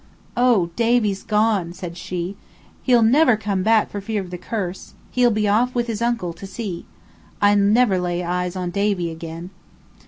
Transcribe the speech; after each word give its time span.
"Oh, 0.35 0.71
Davy's 0.75 1.21
gone," 1.21 1.73
said 1.73 1.95
she. 1.95 2.35
"He'll 2.81 3.03
never 3.03 3.37
come 3.37 3.61
back 3.61 3.91
for 3.91 4.01
fear 4.01 4.19
of 4.19 4.31
the 4.31 4.37
curse. 4.39 4.95
He'll 5.11 5.29
be 5.29 5.47
off 5.47 5.75
with 5.75 5.85
his 5.85 6.01
uncle 6.01 6.33
to 6.33 6.47
sea. 6.47 6.87
I'll 7.39 7.55
never 7.57 7.99
lay 7.99 8.23
eyes 8.23 8.55
on 8.55 8.71
Davy 8.71 9.11
again." 9.11 9.51